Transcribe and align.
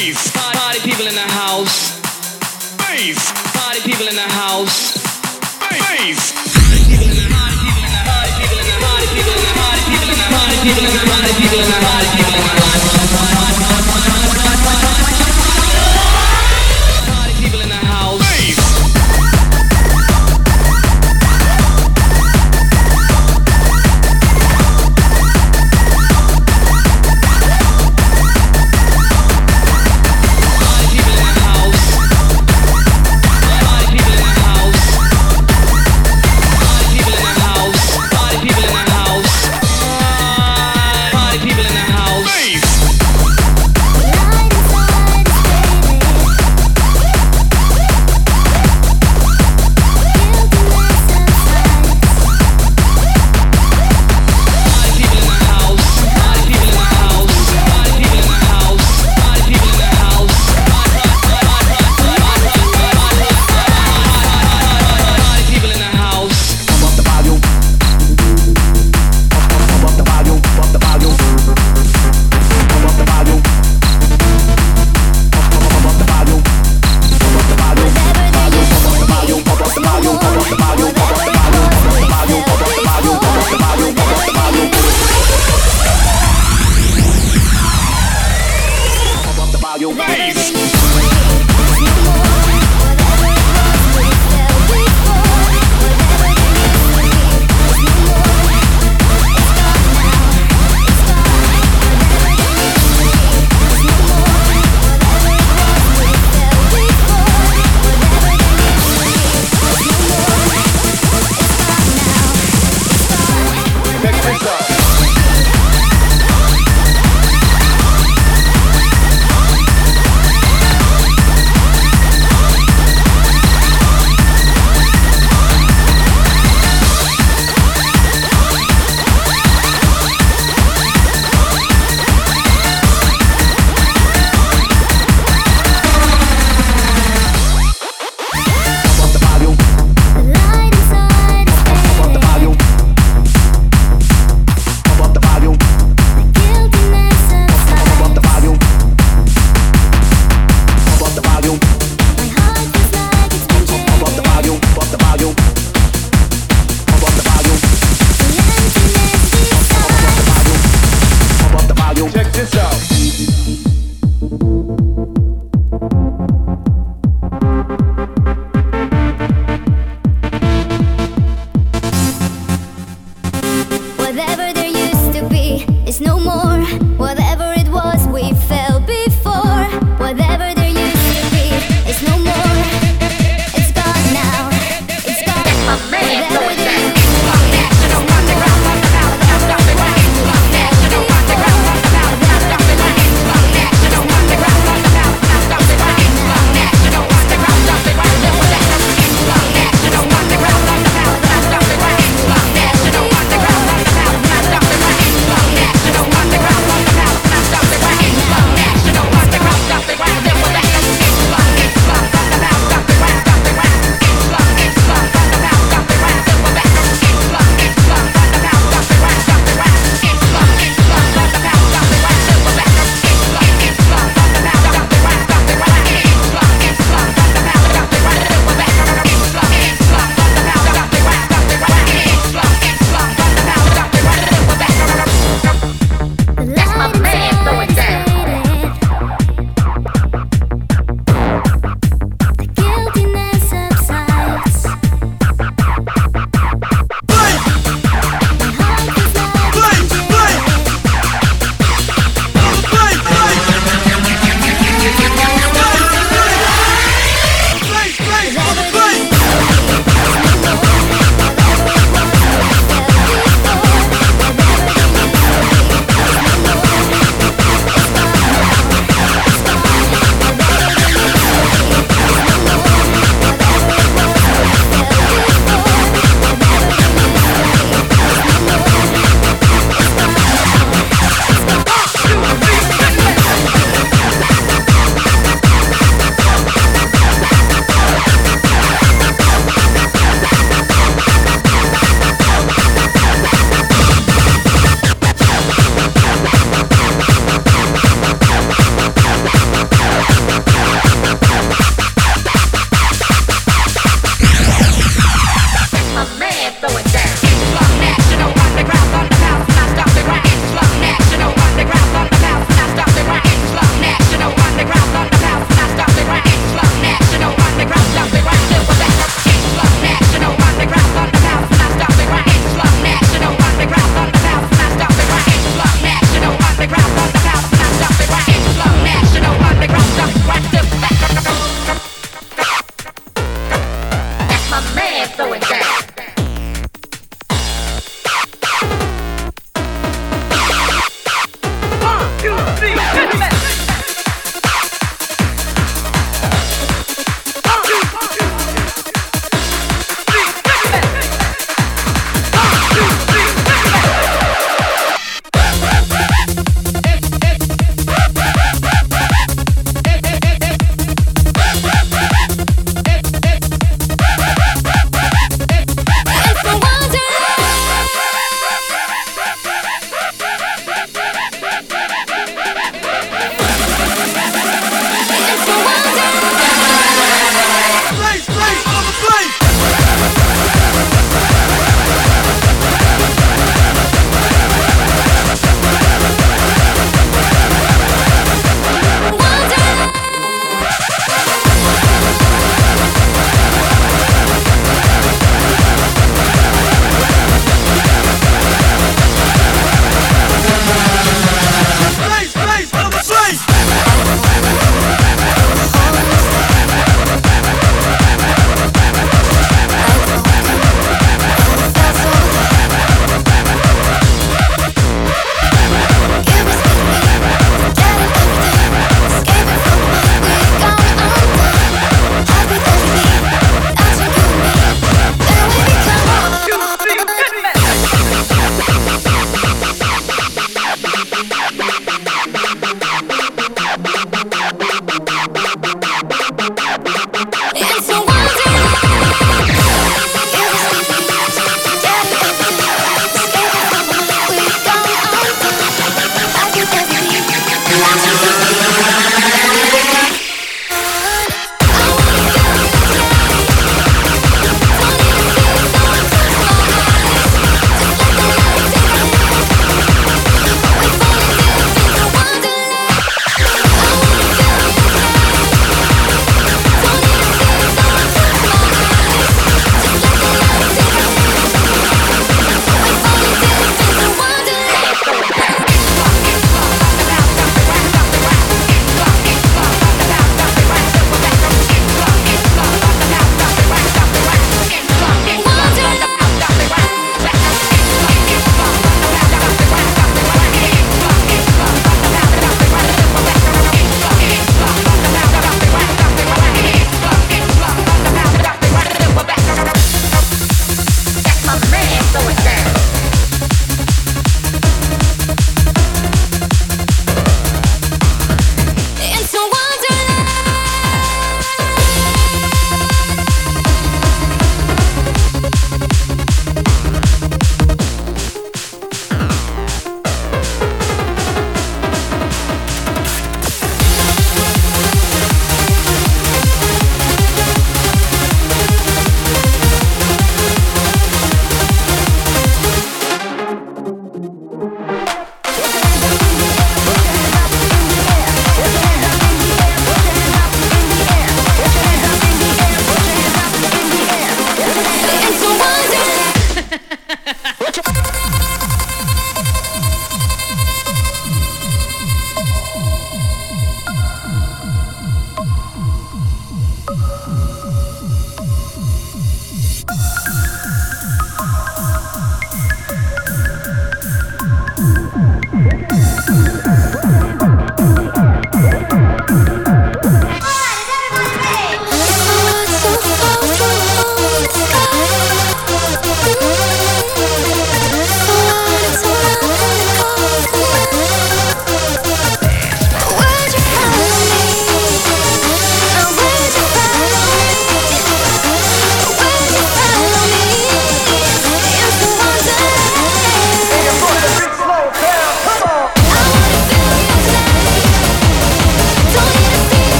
Bass. 0.00 0.32
Party 0.32 0.80
people 0.80 1.06
in 1.06 1.14
the 1.14 1.28
house. 1.44 2.00
Bass. 2.78 3.20
Party 3.52 3.80
people 3.84 4.08
in 4.08 4.16
the 4.16 4.28
house. 4.40 4.96
Bass. 5.60 6.32
Party 6.56 6.88
people 6.88 7.04
in 7.04 7.16
the 7.16 7.28
house. 7.28 7.60
Party 8.08 8.32
people 8.40 8.56
in 8.56 8.64
the 8.64 8.80
house. 8.80 8.80
Party 8.80 9.04
people 9.12 9.36
in 9.36 9.44
the 9.44 9.52
house. 9.60 9.84
Party 10.32 10.56
people 10.64 10.84
in 10.84 10.92
the 10.92 11.04
house. 11.04 11.20
Party 11.20 11.32
people 11.36 11.60
in 11.60 11.68
the 11.68 11.80
house. 11.84 12.19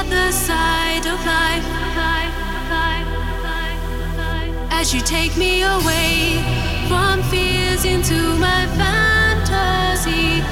other 0.00 0.30
side 0.30 1.06
of 1.06 1.18
life. 1.24 1.66
As 4.78 4.92
you 4.94 5.00
take 5.00 5.34
me 5.38 5.62
away 5.62 6.38
from 6.86 7.22
fears 7.30 7.84
into 7.84 8.18
my 8.46 8.62
fantasy, 8.80 10.42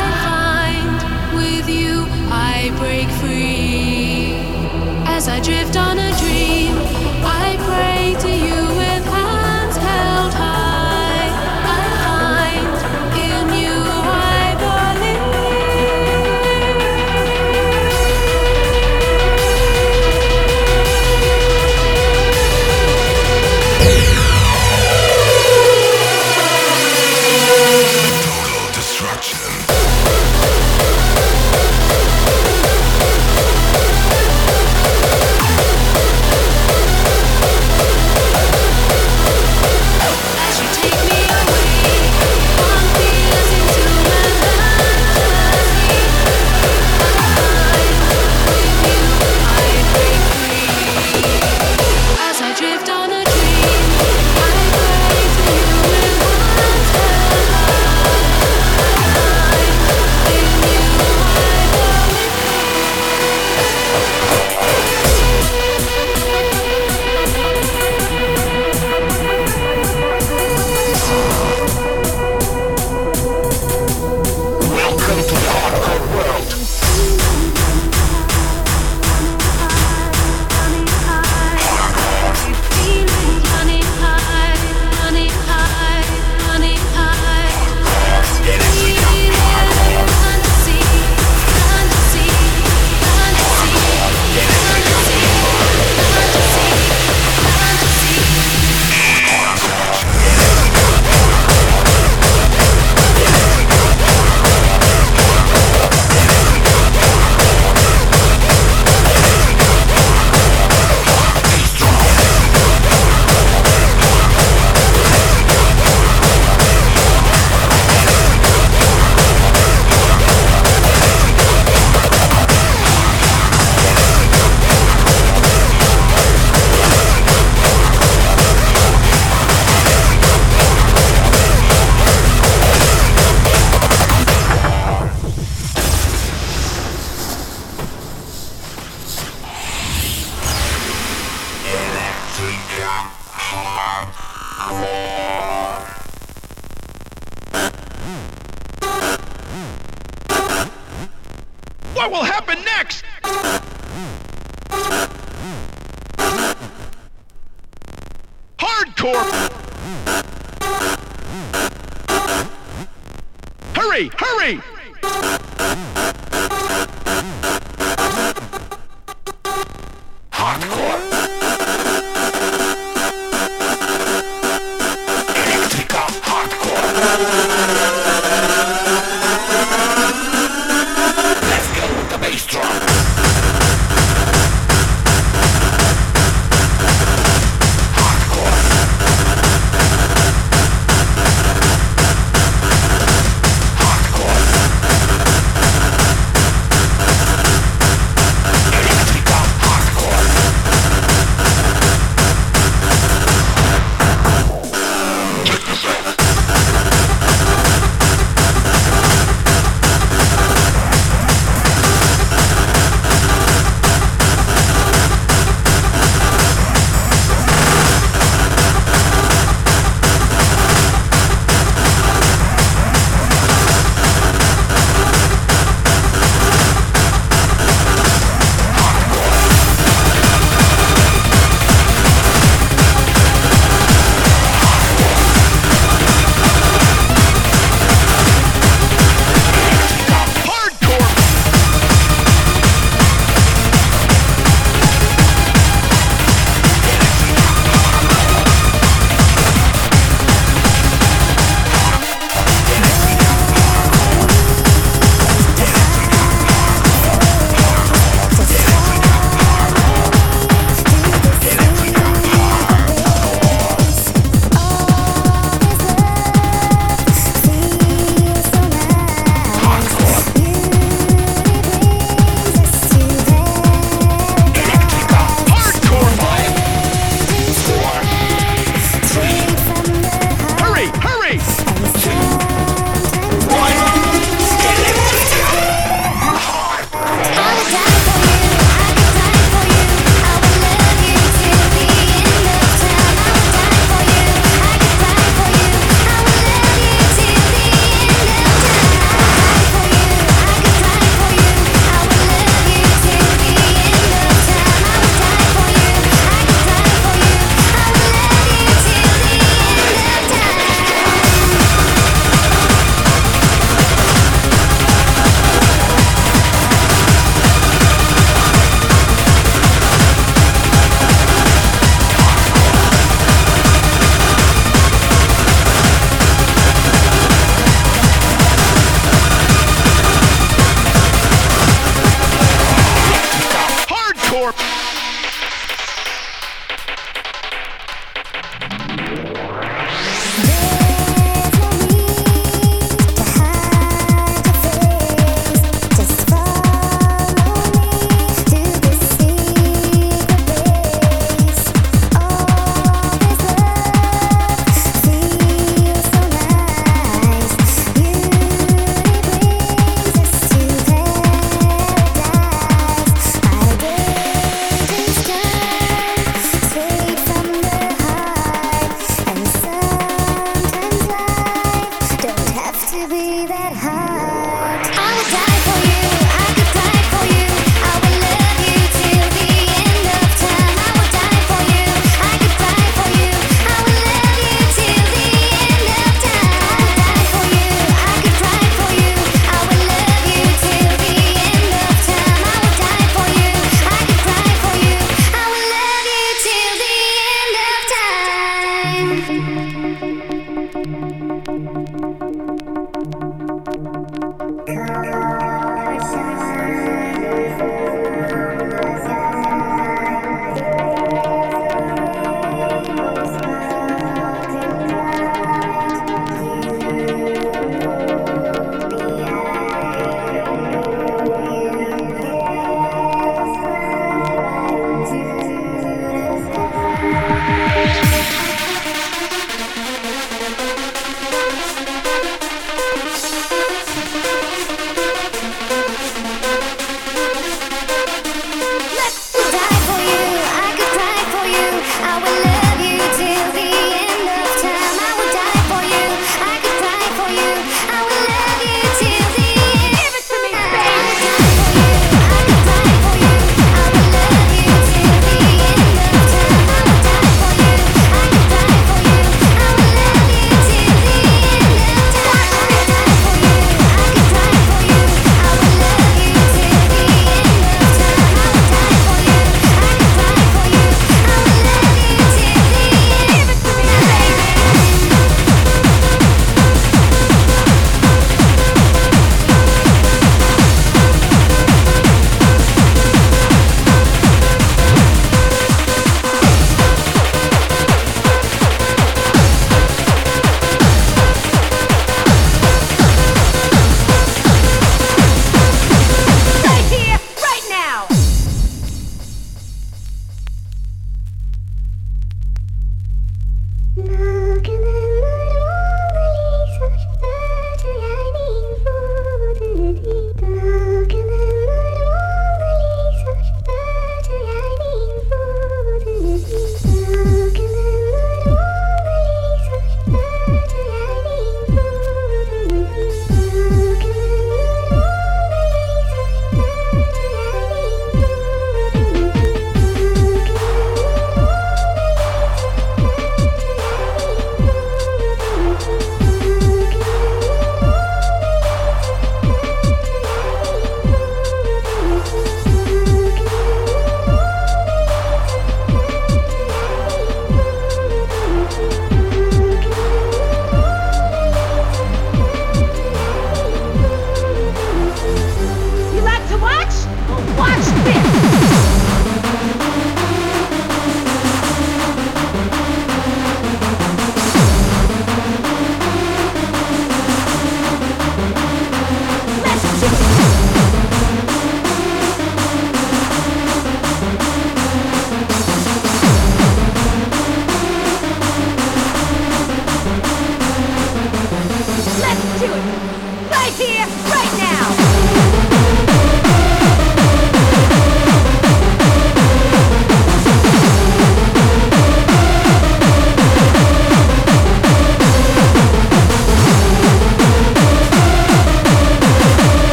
I 0.00 0.04
find 0.26 0.96
with 1.38 1.68
you 1.68 2.06
I 2.28 2.56
break 2.80 3.08
free. 3.20 4.34
As 5.06 5.28
I 5.28 5.38
drift 5.40 5.76
on 5.76 5.96
a 5.98 6.10
dream, 6.18 6.72
I 7.24 7.56
pray. 7.66 7.89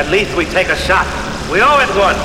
At 0.00 0.08
least 0.08 0.34
we 0.34 0.46
take 0.46 0.68
a 0.68 0.76
shot. 0.76 1.04
We 1.52 1.60
owe 1.60 1.78
it 1.78 1.90
one. 1.92 2.16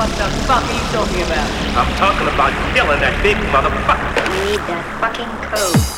What 0.00 0.08
the 0.16 0.32
fuck 0.48 0.64
are 0.64 0.72
you 0.72 0.80
talking 0.96 1.20
about? 1.28 1.44
I'm 1.76 1.94
talking 1.98 2.26
about 2.26 2.56
killing 2.72 3.00
that 3.00 3.22
big 3.22 3.36
motherfucker. 3.52 4.16
We 4.46 4.52
Need 4.52 4.60
that 4.60 4.82
fucking 4.98 5.28
code. 5.52 5.97